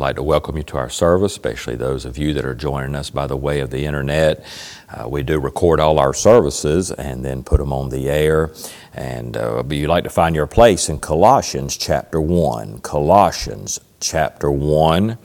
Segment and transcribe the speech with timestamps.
[0.00, 3.10] like to welcome you to our service, especially those of you that are joining us
[3.10, 4.44] by the way of the internet.
[4.88, 8.50] Uh, we do record all our services and then put them on the air.
[8.94, 12.80] And uh, you'd like to find your place in Colossians chapter 1.
[12.80, 15.18] Colossians chapter 1.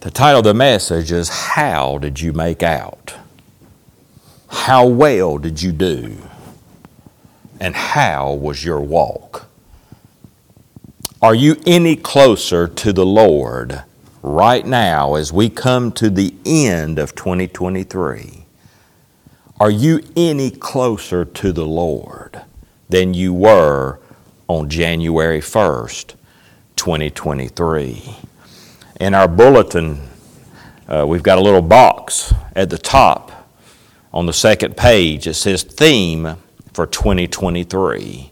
[0.00, 3.14] The title of the message is How Did You Make Out?
[4.48, 6.16] How well did you do?
[7.60, 9.48] And how was your walk?
[11.22, 13.84] Are you any closer to the Lord
[14.22, 18.44] right now as we come to the end of 2023?
[19.60, 22.42] Are you any closer to the Lord
[22.88, 24.00] than you were
[24.48, 26.16] on January 1st,
[26.74, 28.16] 2023?
[29.00, 30.00] In our bulletin,
[30.88, 33.48] uh, we've got a little box at the top
[34.12, 35.28] on the second page.
[35.28, 36.34] It says Theme
[36.72, 38.31] for 2023.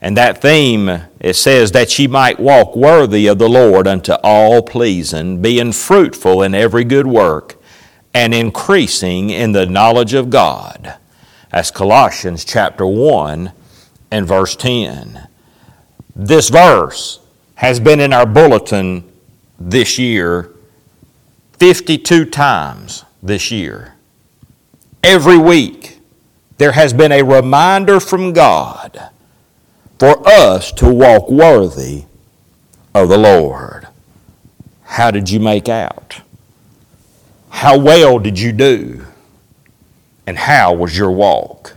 [0.00, 4.62] And that theme, it says, that ye might walk worthy of the Lord unto all
[4.62, 7.56] pleasing, being fruitful in every good work,
[8.12, 10.96] and increasing in the knowledge of God.
[11.50, 13.52] That's Colossians chapter 1
[14.10, 15.28] and verse 10.
[16.14, 17.20] This verse
[17.56, 19.04] has been in our bulletin
[19.58, 20.50] this year
[21.58, 23.94] 52 times this year.
[25.02, 26.00] Every week,
[26.58, 29.10] there has been a reminder from God
[29.98, 32.04] for us to walk worthy
[32.94, 33.88] of the Lord.
[34.84, 36.20] How did you make out?
[37.50, 39.06] How well did you do?
[40.26, 41.76] And how was your walk?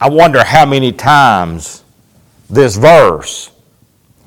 [0.00, 1.82] I wonder how many times
[2.48, 3.50] this verse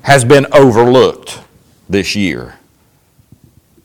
[0.02, 1.40] has been overlooked
[1.88, 2.58] this year.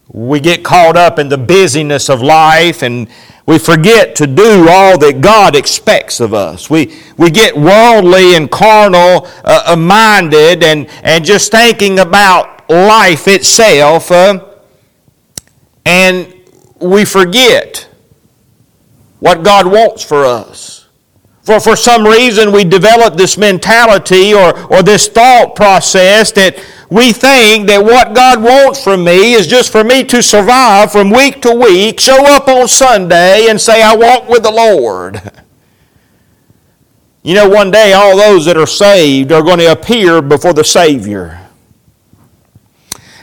[0.09, 3.07] We get caught up in the busyness of life and
[3.47, 6.69] we forget to do all that God expects of us.
[6.69, 13.27] We, we get worldly and carnal uh, uh, minded and, and just thinking about life
[13.29, 14.45] itself, uh,
[15.85, 16.33] and
[16.81, 17.87] we forget
[19.19, 20.76] what God wants for us.
[21.47, 27.13] For, for some reason, we develop this mentality or, or this thought process that we
[27.13, 31.41] think that what God wants from me is just for me to survive from week
[31.43, 35.21] to week, show up on Sunday, and say, I walk with the Lord.
[37.23, 40.65] You know, one day all those that are saved are going to appear before the
[40.65, 41.47] Savior.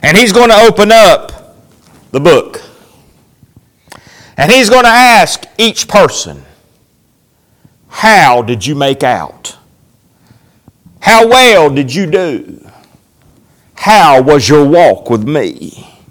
[0.03, 1.59] And He's going to open up
[2.11, 2.63] the book.
[4.39, 6.43] And He's going to ask each person,
[7.95, 9.57] How did you make out?
[11.01, 12.69] How well did you do?
[13.77, 16.03] How was your walk with me?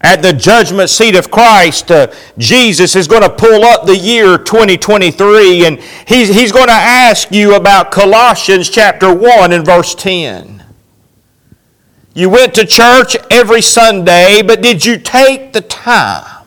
[0.00, 4.38] At the judgment seat of Christ, uh, Jesus is going to pull up the year
[4.38, 10.62] 2023 and he's, he's going to ask you about Colossians chapter 1 and verse 10.
[12.14, 16.46] You went to church every Sunday, but did you take the time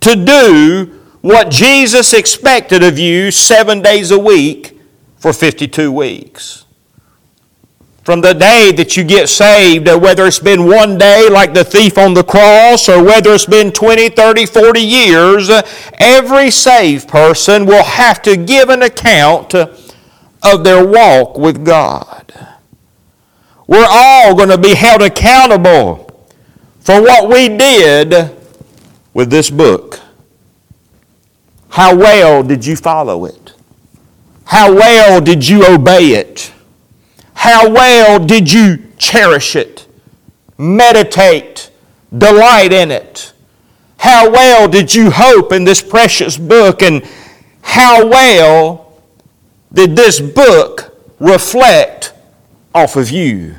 [0.00, 4.78] to do what Jesus expected of you seven days a week
[5.16, 6.64] for 52 weeks?
[8.08, 11.98] from the day that you get saved, whether it's been one day like the thief
[11.98, 15.50] on the cross or whether it's been 20, 30, 40 years,
[15.98, 22.32] every saved person will have to give an account of their walk with God.
[23.66, 26.26] We're all going to be held accountable
[26.80, 28.34] for what we did
[29.12, 30.00] with this book.
[31.78, 33.52] How well did you follow it?
[34.46, 36.52] How well did you obey it?
[37.34, 39.86] How well did you cherish it,
[40.58, 41.70] meditate,
[42.10, 43.32] delight in it?
[43.98, 46.82] How well did you hope in this precious book?
[46.82, 47.08] And
[47.62, 49.00] how well
[49.72, 52.12] did this book reflect
[52.74, 53.54] off of you?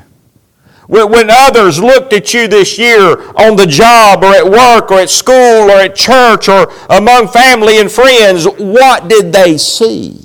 [0.90, 5.08] When others looked at you this year on the job or at work or at
[5.08, 10.20] school or at church or among family and friends, what did they see?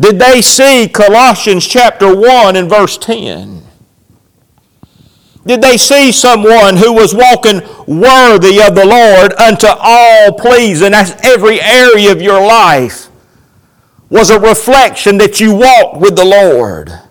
[0.00, 3.62] Did they see Colossians chapter 1 and verse 10?
[5.46, 10.90] Did they see someone who was walking worthy of the Lord unto all pleasing?
[10.90, 13.10] That's every area of your life
[14.10, 17.07] was a reflection that you walked with the Lord.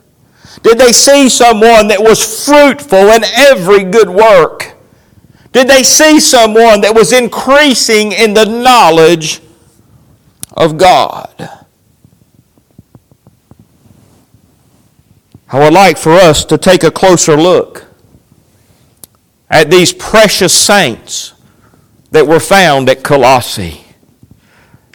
[0.64, 4.74] Did they see someone that was fruitful in every good work?
[5.52, 9.42] Did they see someone that was increasing in the knowledge
[10.52, 11.50] of God?
[15.50, 17.86] I would like for us to take a closer look
[19.50, 21.34] at these precious saints
[22.12, 23.84] that were found at Colossae.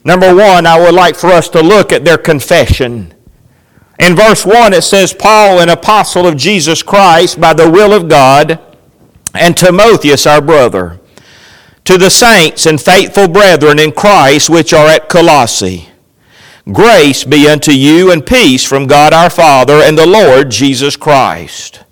[0.05, 3.13] Number one, I would like for us to look at their confession.
[3.99, 8.09] In verse 1, it says, Paul, an apostle of Jesus Christ by the will of
[8.09, 8.59] God,
[9.35, 10.99] and Timotheus, our brother,
[11.85, 15.89] to the saints and faithful brethren in Christ which are at Colossae.
[16.71, 21.83] Grace be unto you and peace from God our Father and the Lord Jesus Christ.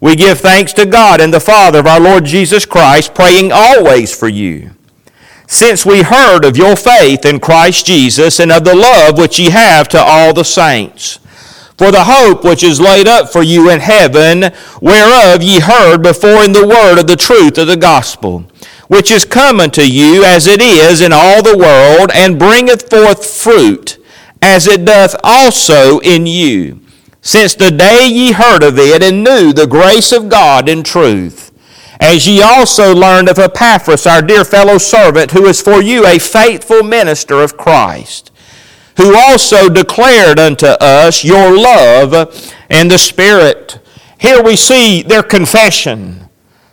[0.00, 4.14] We give thanks to God and the Father of our Lord Jesus Christ, praying always
[4.14, 4.70] for you
[5.50, 9.50] since we heard of your faith in Christ Jesus and of the love which ye
[9.50, 11.18] have to all the saints.
[11.80, 16.44] For the hope which is laid up for you in heaven, whereof ye heard before
[16.44, 18.44] in the word of the truth of the gospel,
[18.88, 23.24] which is come unto you as it is in all the world, and bringeth forth
[23.24, 23.96] fruit,
[24.42, 26.80] as it doth also in you,
[27.22, 31.50] since the day ye heard of it and knew the grace of God in truth.
[31.98, 36.18] As ye also learned of Epaphras, our dear fellow servant, who is for you a
[36.18, 38.29] faithful minister of Christ,
[39.00, 42.12] who also declared unto us your love
[42.68, 43.78] and the Spirit.
[44.18, 46.28] Here we see their confession.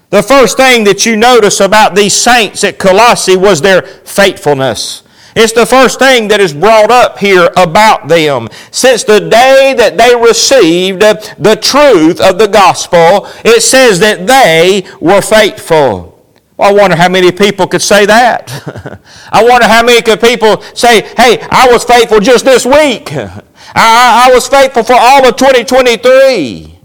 [0.09, 5.03] The first thing that you notice about these saints at Colossae was their faithfulness.
[5.37, 8.49] It's the first thing that is brought up here about them.
[8.71, 14.85] Since the day that they received the truth of the gospel, it says that they
[14.99, 16.16] were faithful.
[16.57, 18.99] Well, I wonder how many people could say that.
[19.31, 23.13] I wonder how many could people say, hey, I was faithful just this week.
[23.75, 26.79] I, I was faithful for all of 2023.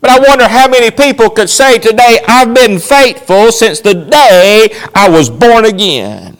[0.00, 4.68] But I wonder how many people could say today, I've been faithful since the day
[4.94, 6.36] I was born again.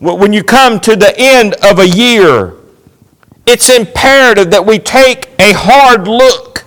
[0.00, 2.54] When you come to the end of a year,
[3.46, 6.64] it's imperative that we take a hard look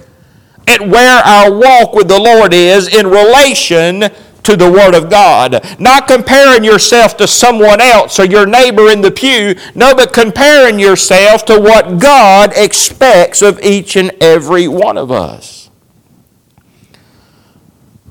[0.68, 4.12] at where our walk with the Lord is in relation
[4.44, 5.64] to the Word of God.
[5.80, 10.80] Not comparing yourself to someone else or your neighbor in the pew, no, but comparing
[10.80, 15.70] yourself to what God expects of each and every one of us.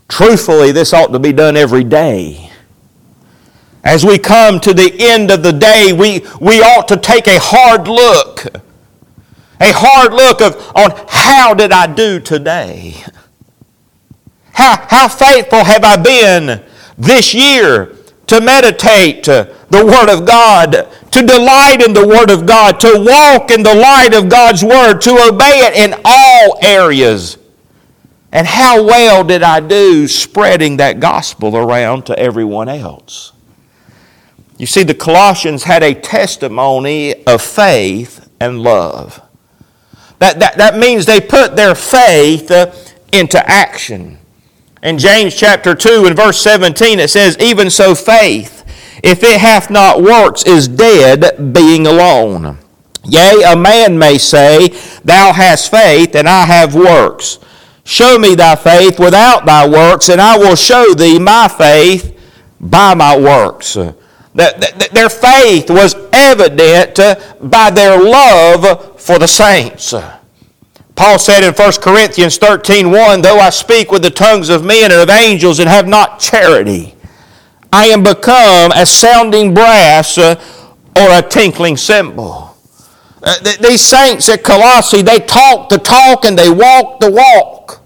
[0.08, 2.50] Truthfully, this ought to be done every day.
[3.82, 7.38] As we come to the end of the day, we, we ought to take a
[7.38, 8.44] hard look.
[9.60, 13.02] A hard look of, on how did I do today?
[14.52, 16.62] How, how faithful have I been
[16.98, 22.78] this year to meditate the Word of God, to delight in the Word of God,
[22.80, 27.38] to walk in the light of God's Word, to obey it in all areas?
[28.32, 33.32] And how well did I do spreading that gospel around to everyone else?
[34.56, 39.20] You see, the Colossians had a testimony of faith and love.
[40.20, 42.72] That, that, that means they put their faith uh,
[43.10, 44.18] into action.
[44.82, 48.64] In James chapter 2 and verse 17, it says, Even so, faith,
[49.02, 52.58] if it hath not works, is dead, being alone.
[53.04, 54.68] Yea, a man may say,
[55.04, 57.38] Thou hast faith, and I have works.
[57.84, 62.18] Show me thy faith without thy works, and I will show thee my faith
[62.58, 63.74] by my works.
[64.32, 66.96] Their faith was evident
[67.42, 69.92] by their love for the saints.
[71.00, 74.92] Paul said in 1 Corinthians 13 1, Though I speak with the tongues of men
[74.92, 76.94] and of angels and have not charity,
[77.72, 80.38] I am become a sounding brass uh,
[80.94, 82.54] or a tinkling cymbal.
[83.22, 87.79] Uh, these saints at Colossae, they talk the talk and they walk the walk.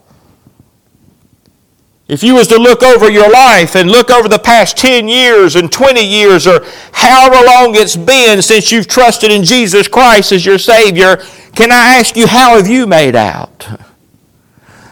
[2.07, 5.57] If you was to look over your life and look over the past 10 years
[5.57, 10.45] and 20 years or however long it's been since you've trusted in Jesus Christ as
[10.45, 11.17] your Savior,
[11.55, 13.67] can I ask you, how have you made out?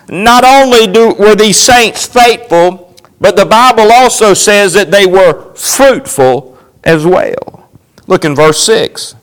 [0.09, 5.55] Not only do, were these saints faithful, but the Bible also says that they were
[5.55, 7.71] fruitful as well.
[8.07, 9.17] Look in verse 6.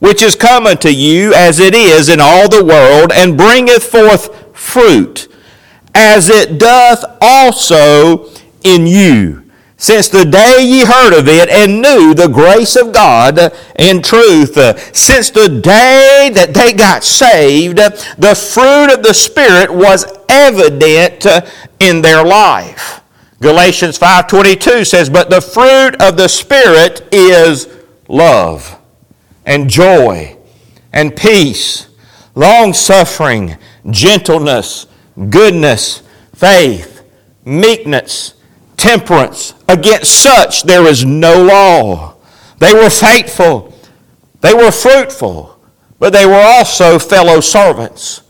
[0.00, 4.56] Which is come unto you as it is in all the world, and bringeth forth
[4.56, 5.28] fruit
[5.94, 8.30] as it doth also
[8.62, 9.42] in you.
[9.76, 14.54] Since the day ye heard of it and knew the grace of God in truth,
[14.96, 21.26] since the day that they got saved, the fruit of the Spirit was evident
[21.80, 23.00] in their life.
[23.40, 27.66] Galatians 5:22 says, "But the fruit of the Spirit is
[28.06, 28.76] love
[29.44, 30.36] and joy
[30.92, 31.86] and peace,
[32.36, 33.56] long suffering,
[33.90, 34.86] gentleness,
[35.28, 36.02] goodness,
[36.34, 37.02] faith,
[37.44, 38.34] meekness,
[38.76, 39.54] temperance.
[39.68, 42.16] Against such there is no law.
[42.58, 43.74] They were faithful,
[44.40, 45.58] they were fruitful,
[45.98, 48.22] but they were also fellow servants.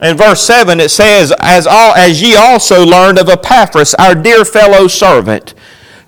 [0.00, 4.44] In verse 7 it says, As, all, as ye also learned of Epaphras, our dear
[4.44, 5.54] fellow servant,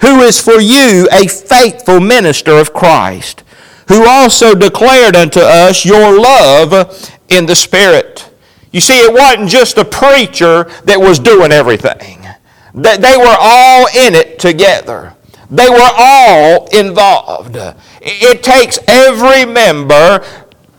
[0.01, 3.45] who is for you a faithful minister of Christ
[3.89, 8.31] who also declared unto us your love in the Spirit.
[8.73, 12.27] You see, it wasn't just a preacher that was doing everything.
[12.75, 15.15] They were all in it together.
[15.51, 17.57] They were all involved.
[18.01, 20.23] It takes every member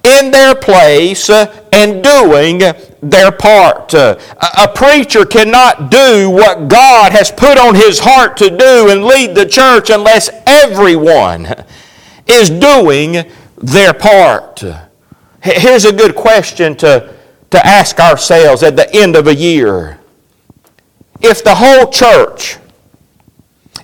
[0.03, 2.61] in their place uh, and doing
[3.01, 3.93] their part.
[3.93, 4.17] Uh,
[4.57, 9.35] a preacher cannot do what God has put on his heart to do and lead
[9.35, 11.47] the church unless everyone
[12.27, 14.63] is doing their part.
[15.41, 17.13] Here's a good question to,
[17.51, 19.99] to ask ourselves at the end of a year.
[21.21, 22.57] If the whole church,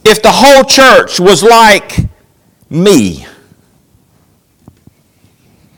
[0.04, 1.98] if the whole church was like
[2.70, 3.26] me,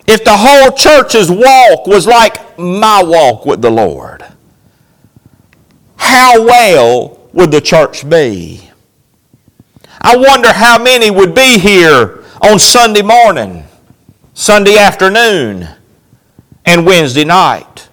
[0.05, 4.23] if the whole church's walk was like my walk with the Lord,
[5.97, 8.69] how well would the church be?
[10.01, 13.63] I wonder how many would be here on Sunday morning,
[14.33, 15.67] Sunday afternoon,
[16.67, 17.87] and Wednesday night.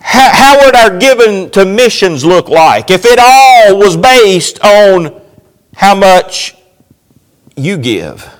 [0.00, 5.20] How, how would our giving to missions look like if it all was based on
[5.74, 6.56] how much
[7.56, 8.32] you give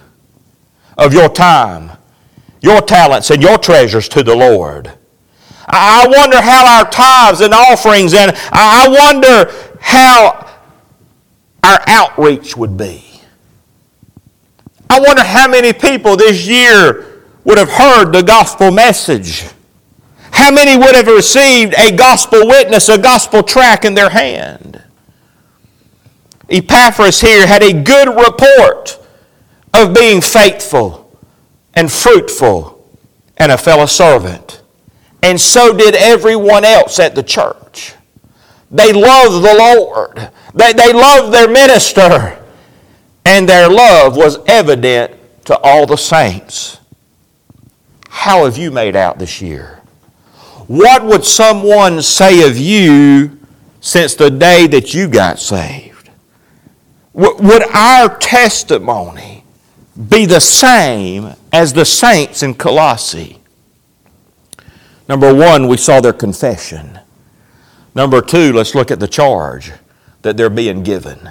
[0.97, 1.90] of your time,
[2.61, 4.92] your talents, and your treasures to the Lord?
[5.66, 10.49] I wonder how our tithes and offerings, and I wonder how
[11.64, 13.04] our outreach would be.
[14.88, 17.12] I wonder how many people this year
[17.44, 19.44] would have heard the gospel message.
[20.30, 24.82] How many would have received a gospel witness, a gospel tract in their hand?
[26.49, 28.99] Epaphras here had a good report
[29.75, 31.11] of being faithful
[31.75, 32.87] and fruitful
[33.38, 34.62] and a fellow servant.
[35.22, 37.94] And so did everyone else at the church.
[38.70, 40.30] They loved the Lord.
[40.54, 42.42] They, they loved their minister
[43.25, 45.12] and their love was evident
[45.44, 46.78] to all the saints.
[48.12, 49.81] How have you made out this year?
[50.69, 53.40] What would someone say of you
[53.81, 56.11] since the day that you got saved?
[57.14, 59.45] Would our testimony
[60.09, 63.40] be the same as the saints in Colossae?
[65.09, 67.00] Number one, we saw their confession.
[67.95, 69.73] Number two, let's look at the charge
[70.21, 71.31] that they're being given.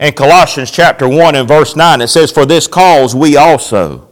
[0.00, 4.07] In Colossians chapter 1 and verse 9, it says, For this cause we also,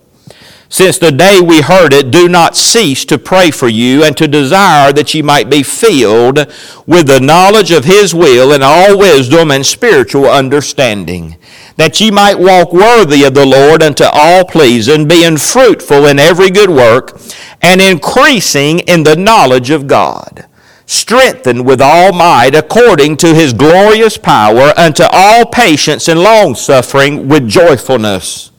[0.69, 4.27] since the day we heard it, do not cease to pray for you and to
[4.27, 6.39] desire that ye might be filled
[6.87, 11.37] with the knowledge of His will and all wisdom and spiritual understanding,
[11.77, 16.51] that ye might walk worthy of the Lord unto all pleasing, being fruitful in every
[16.51, 17.21] good work,
[17.63, 20.47] and increasing in the knowledge of God
[20.87, 27.49] strengthened with all might according to his glorious power unto all patience and longsuffering with
[27.49, 28.53] joyfulness.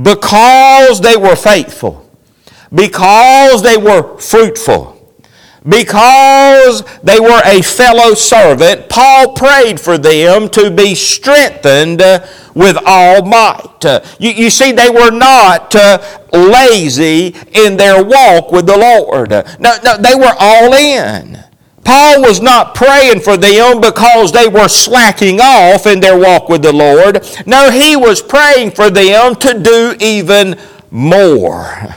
[0.00, 2.10] Because they were faithful,
[2.74, 4.94] because they were fruitful,
[5.66, 12.00] because they were a fellow servant, Paul prayed for them to be strengthened
[12.54, 13.84] with all might.
[13.84, 15.98] Uh, you, you see, they were not uh,
[16.32, 19.30] lazy in their walk with the Lord.
[19.30, 21.42] No, no, they were all in.
[21.84, 26.62] Paul was not praying for them because they were slacking off in their walk with
[26.62, 27.26] the Lord.
[27.46, 30.58] No, he was praying for them to do even
[30.90, 31.94] more.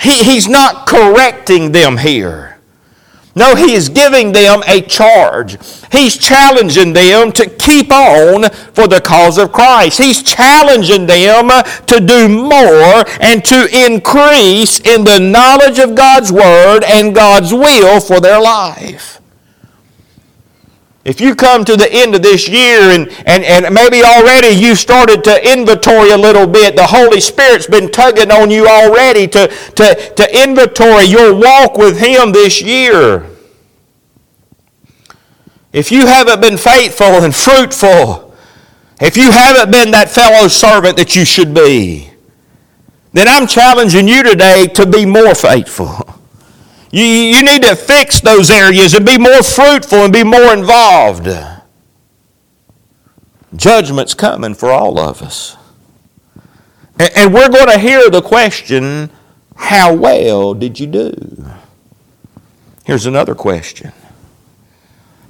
[0.00, 2.59] He, he's not correcting them here.
[3.40, 5.56] No, he is giving them a charge.
[5.90, 9.96] He's challenging them to keep on for the cause of Christ.
[9.96, 11.48] He's challenging them
[11.86, 17.98] to do more and to increase in the knowledge of God's Word and God's will
[17.98, 19.22] for their life.
[21.06, 24.74] If you come to the end of this year and, and, and maybe already you
[24.74, 29.48] started to inventory a little bit, the Holy Spirit's been tugging on you already to,
[29.48, 33.29] to, to inventory your walk with Him this year.
[35.72, 38.34] If you haven't been faithful and fruitful,
[39.00, 42.10] if you haven't been that fellow servant that you should be,
[43.12, 46.20] then I'm challenging you today to be more faithful.
[46.90, 51.28] You, you need to fix those areas and be more fruitful and be more involved.
[53.54, 55.56] Judgment's coming for all of us.
[56.98, 59.10] And, and we're going to hear the question
[59.56, 61.44] how well did you do?
[62.84, 63.92] Here's another question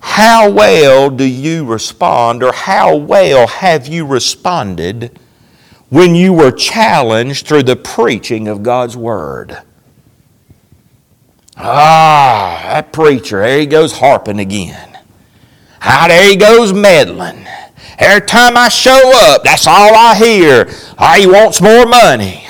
[0.01, 5.19] How well do you respond, or how well have you responded
[5.91, 9.59] when you were challenged through the preaching of God's Word?
[11.57, 14.99] Ah, that preacher, there he goes harping again.
[15.83, 17.47] Ah, there he goes meddling.
[17.99, 20.71] Every time I show up, that's all I hear.
[20.99, 22.45] Oh, he wants more money.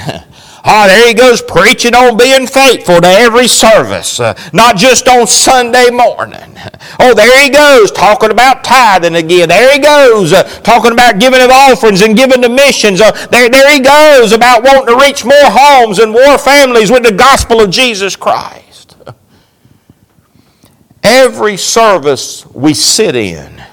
[0.64, 5.26] Oh, there he goes preaching on being faithful to every service, uh, not just on
[5.26, 6.57] Sunday morning.
[7.02, 9.49] Oh, there he goes talking about tithing again.
[9.49, 13.00] There he goes uh, talking about giving of offerings and giving to missions.
[13.00, 17.02] Uh, there, there he goes about wanting to reach more homes and more families with
[17.02, 18.97] the gospel of Jesus Christ.
[21.02, 23.64] Every service we sit in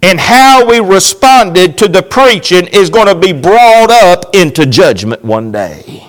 [0.00, 5.24] and how we responded to the preaching is going to be brought up into judgment
[5.24, 6.06] one day.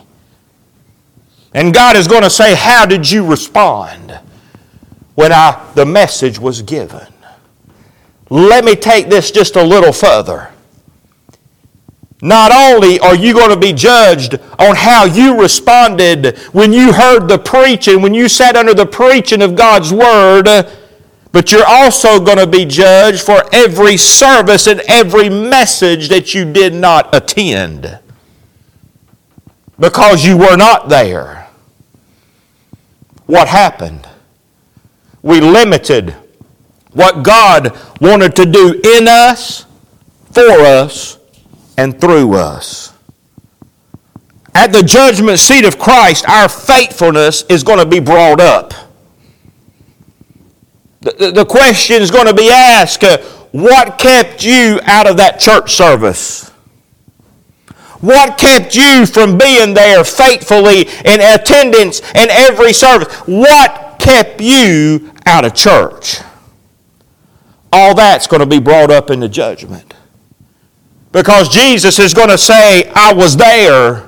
[1.51, 4.19] And God is going to say, How did you respond
[5.17, 7.07] when I, the message was given?
[8.29, 10.51] Let me take this just a little further.
[12.21, 17.27] Not only are you going to be judged on how you responded when you heard
[17.27, 20.45] the preaching, when you sat under the preaching of God's Word,
[21.31, 26.51] but you're also going to be judged for every service and every message that you
[26.51, 27.97] did not attend
[29.79, 31.47] because you were not there.
[33.25, 34.07] What happened?
[35.27, 36.15] We limited
[36.93, 39.65] what God wanted to do in us,
[40.31, 41.19] for us,
[41.77, 42.93] and through us.
[44.55, 48.73] At the judgment seat of Christ, our faithfulness is going to be brought up.
[51.01, 53.17] The, the question is going to be asked uh,
[53.51, 56.47] what kept you out of that church service?
[57.99, 63.13] What kept you from being there faithfully in attendance in every service?
[63.25, 66.19] What kept you out of church?
[67.71, 69.93] All that's going to be brought up in the judgment.
[71.11, 74.07] Because Jesus is going to say, I was there,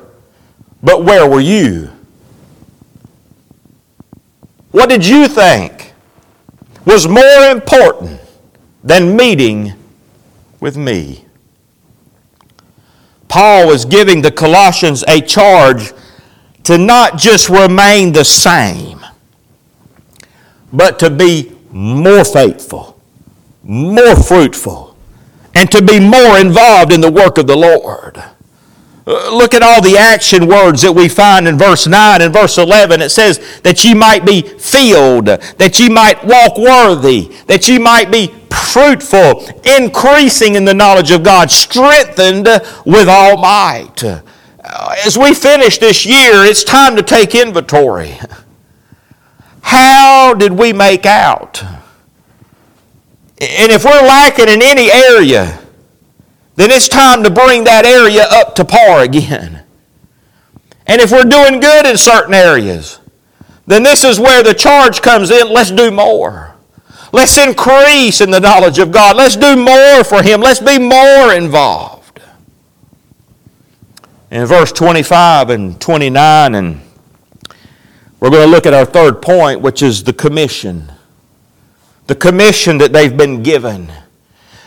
[0.82, 1.90] but where were you?
[4.72, 5.80] What did you think?
[6.90, 8.20] was more important
[8.84, 9.74] than meeting
[10.60, 11.24] with me.
[13.28, 15.94] Paul was giving the Colossians a charge
[16.64, 18.99] to not just remain the same,
[20.72, 23.00] but to be more faithful,
[23.64, 24.96] more fruitful,
[25.56, 28.24] and to be more involved in the work of the Lord.
[29.08, 32.60] Uh, look at all the action words that we find in verse 9 and verse
[32.60, 33.02] 11.
[33.02, 38.12] It says that ye might be filled, that ye might walk worthy, that ye might
[38.12, 42.48] be fruitful, increasing in the knowledge of God, strengthened
[42.86, 44.04] with all might.
[44.04, 44.22] Uh,
[45.04, 48.16] as we finish this year, it's time to take inventory.
[49.70, 51.62] How did we make out?
[53.40, 55.60] And if we're lacking in any area,
[56.56, 59.64] then it's time to bring that area up to par again.
[60.88, 63.00] And if we're doing good in certain areas,
[63.68, 65.54] then this is where the charge comes in.
[65.54, 66.56] Let's do more.
[67.14, 69.18] Let's increase in the knowledge of God.
[69.18, 70.42] Let's do more for Him.
[70.42, 72.20] Let's be more involved.
[74.32, 76.82] In verse 25 and 29, and
[78.20, 80.92] we're going to look at our third point, which is the commission.
[82.08, 83.92] The commission that they've been given.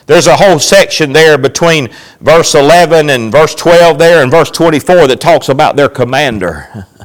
[0.06, 5.06] There's a whole section there between verse 11 and verse 12 there and verse 24
[5.08, 6.86] that talks about their commander.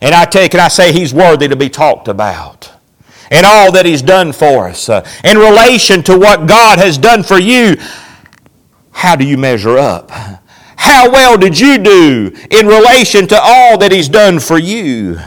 [0.00, 2.72] And I take and I say he's worthy to be talked about.
[3.30, 4.88] And all that he's done for us.
[4.88, 7.76] Uh, in relation to what God has done for you,
[8.90, 10.10] how do you measure up?
[10.76, 15.18] How well did you do in relation to all that he's done for you?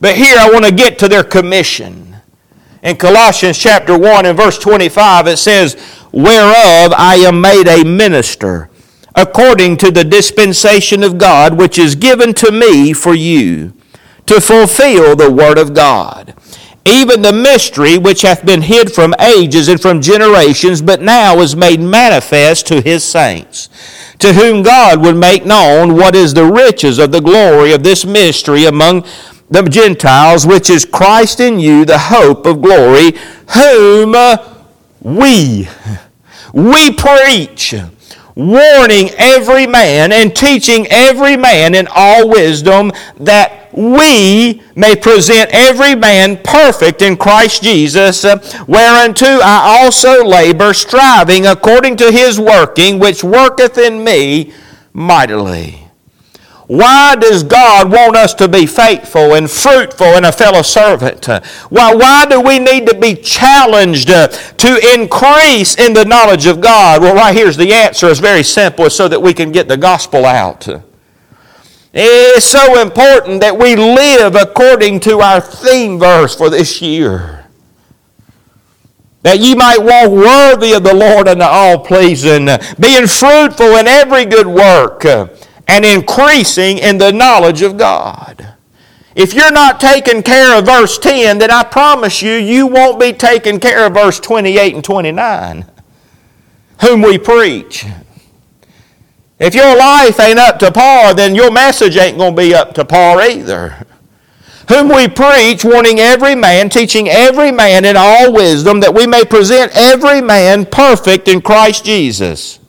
[0.00, 2.16] But here I want to get to their commission.
[2.82, 5.74] In Colossians chapter 1 and verse 25, it says,
[6.12, 8.70] Whereof I am made a minister,
[9.14, 13.74] according to the dispensation of God, which is given to me for you,
[14.24, 16.34] to fulfill the word of God.
[16.86, 21.54] Even the mystery which hath been hid from ages and from generations, but now is
[21.54, 23.68] made manifest to his saints,
[24.18, 28.06] to whom God would make known what is the riches of the glory of this
[28.06, 29.04] mystery among
[29.50, 33.12] the Gentiles, which is Christ in you, the hope of glory,
[33.54, 34.36] whom uh,
[35.02, 35.68] we,
[36.54, 37.74] we preach,
[38.36, 45.94] warning every man and teaching every man in all wisdom that we may present every
[45.94, 52.98] man perfect in Christ Jesus, uh, whereunto I also labor, striving according to his working,
[52.98, 54.52] which worketh in me
[54.92, 55.79] mightily.
[56.70, 61.26] Why does God want us to be faithful and fruitful and a fellow servant?
[61.68, 66.60] Why, why do we need to be challenged uh, to increase in the knowledge of
[66.60, 67.02] God?
[67.02, 68.08] Well, right here's the answer.
[68.08, 68.86] It's very simple.
[68.86, 70.68] It's so that we can get the gospel out.
[71.92, 77.46] It's so important that we live according to our theme verse for this year.
[79.22, 82.46] that ye might walk worthy of the Lord unto all pleasing,
[82.78, 85.04] being fruitful in every good work,
[85.70, 88.54] and increasing in the knowledge of God.
[89.14, 93.12] If you're not taking care of verse 10, then I promise you, you won't be
[93.12, 95.64] taking care of verse 28 and 29,
[96.80, 97.86] whom we preach.
[99.38, 102.74] If your life ain't up to par, then your message ain't going to be up
[102.74, 103.86] to par either
[104.70, 109.24] whom we preach, warning every man, teaching every man in all wisdom, that we may
[109.24, 112.59] present every man perfect in Christ Jesus.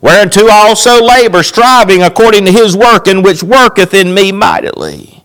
[0.00, 5.24] Whereunto I also labor, striving according to his work, in which worketh in me mightily.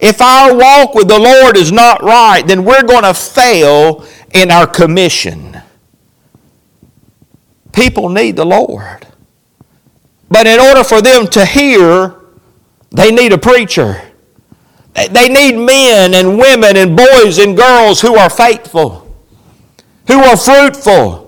[0.00, 4.50] If our walk with the Lord is not right, then we're going to fail in
[4.50, 5.60] our commission.
[7.72, 9.06] People need the Lord.
[10.30, 12.16] But in order for them to hear,
[12.90, 14.02] they need a preacher.
[14.94, 19.14] They need men and women and boys and girls who are faithful,
[20.08, 21.27] who are fruitful,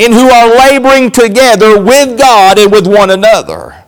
[0.00, 3.84] and who are laboring together with God and with one another.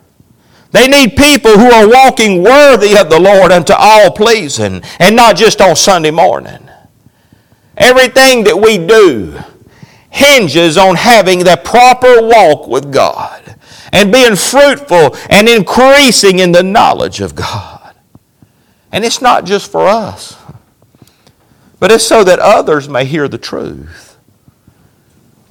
[0.71, 5.35] They need people who are walking worthy of the Lord unto all pleasing, and not
[5.35, 6.69] just on Sunday morning.
[7.77, 9.39] Everything that we do
[10.09, 13.55] hinges on having the proper walk with God
[13.91, 17.95] and being fruitful and increasing in the knowledge of God.
[18.91, 20.37] And it's not just for us,
[21.79, 24.12] but it's so that others may hear the truth.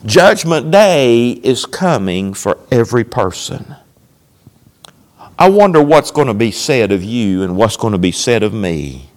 [0.04, 3.76] Judgment Day is coming for every person.
[5.38, 8.42] I wonder what's going to be said of you and what's going to be said
[8.42, 9.08] of me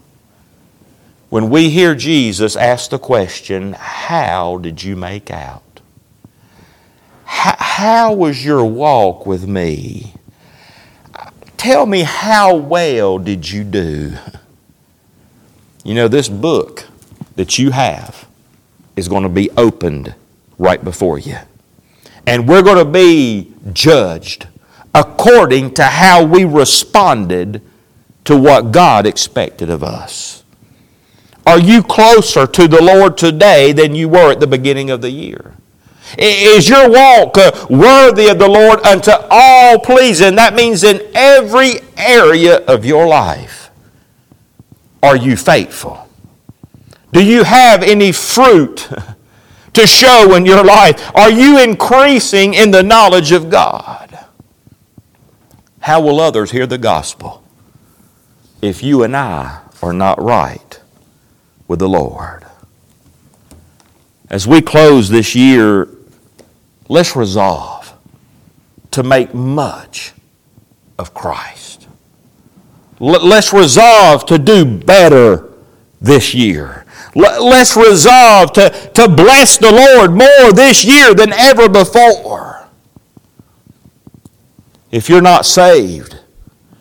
[1.30, 5.82] when we hear Jesus ask the question, How did you make out?
[7.26, 10.13] How was your walk with me?
[11.58, 14.13] Tell me how well did you do?
[15.84, 16.86] You know, this book
[17.36, 18.28] that you have
[18.95, 20.15] is going to be opened
[20.58, 21.38] right before you.
[22.28, 24.48] And we're going to be judged
[24.94, 27.62] according to how we responded
[28.24, 30.44] to what God expected of us.
[31.46, 35.12] Are you closer to the Lord today than you were at the beginning of the
[35.12, 35.54] year?
[36.18, 40.36] Is your walk uh, worthy of the Lord unto all pleasing?
[40.36, 43.70] That means in every area of your life.
[45.04, 46.08] Are you faithful?
[47.12, 48.89] Do you have any fruit
[49.75, 51.15] to show in your life?
[51.15, 54.25] Are you increasing in the knowledge of God?
[55.79, 57.43] How will others hear the gospel
[58.61, 60.79] if you and I are not right
[61.67, 62.45] with the Lord?
[64.29, 65.88] As we close this year
[66.88, 67.93] let's resolve
[68.91, 70.13] to make much
[70.97, 71.88] of Christ.
[72.99, 75.51] Let's resolve to do better
[75.99, 76.85] this year.
[77.15, 82.67] Let's resolve to, to bless the Lord more this year than ever before.
[84.91, 86.19] If you're not saved,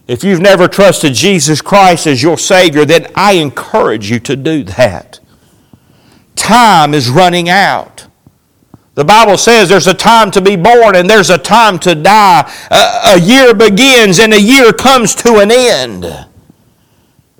[0.07, 4.65] if you've never trusted Jesus Christ as your Savior, then I encourage you to do
[4.65, 5.21] that.
[6.35, 8.07] Time is running out.
[8.95, 12.53] The Bible says there's a time to be born and there's a time to die.
[12.71, 16.05] A, a, year begins and a year comes to an end.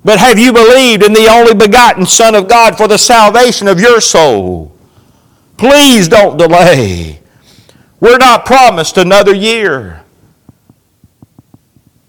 [0.05, 3.79] But have you believed in the only begotten Son of God for the salvation of
[3.79, 4.71] your soul?
[5.57, 7.19] Please don't delay.
[7.99, 10.03] We're not promised another year.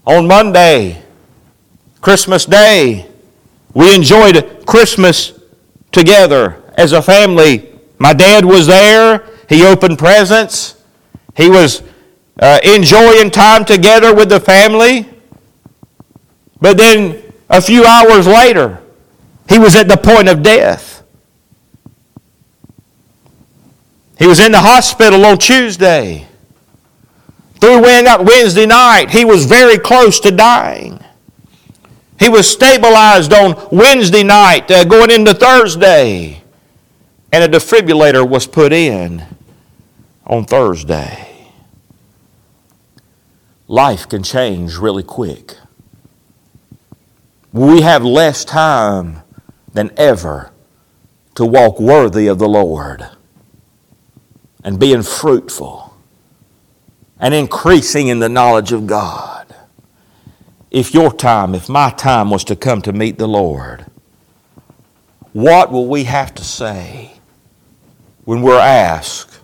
[0.05, 1.01] On Monday,
[1.99, 3.09] Christmas Day,
[3.73, 5.33] we enjoyed Christmas
[5.91, 7.79] together as a family.
[7.97, 9.25] My dad was there.
[9.49, 10.79] He opened presents.
[11.35, 11.81] He was
[12.39, 15.09] uh, enjoying time together with the family.
[16.61, 18.81] But then a few hours later,
[19.49, 21.03] he was at the point of death.
[24.17, 26.27] He was in the hospital on Tuesday.
[27.59, 30.99] Through Wednesday night, he was very close to dying.
[32.19, 36.41] He was stabilized on Wednesday night, uh, going into Thursday,
[37.31, 39.23] and a defibrillator was put in
[40.25, 41.51] on Thursday.
[43.67, 45.55] Life can change really quick.
[47.53, 49.21] We have less time
[49.73, 50.51] than ever
[51.35, 53.07] to walk worthy of the Lord
[54.63, 55.95] and being fruitful
[57.19, 59.55] and increasing in the knowledge of God.
[60.69, 63.85] If your time, if my time was to come to meet the Lord,
[65.33, 67.13] what will we have to say
[68.25, 69.39] when we're asked,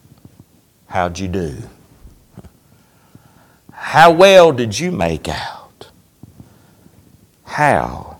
[0.87, 1.57] How'd you do?
[3.71, 5.62] How well did you make out?
[7.53, 8.17] How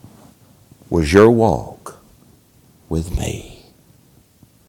[0.91, 1.97] was your walk
[2.87, 3.52] with me?